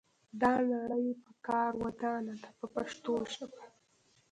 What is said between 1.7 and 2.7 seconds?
ودانه ده په